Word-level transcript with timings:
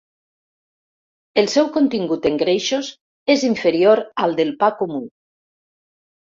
El 1.41 1.49
seu 1.55 1.69
contingut 1.75 2.25
en 2.31 2.41
greixos 2.45 2.91
és 3.37 3.47
inferior 3.53 4.05
al 4.27 4.37
del 4.43 4.53
pa 4.65 4.75
comú. 4.83 5.07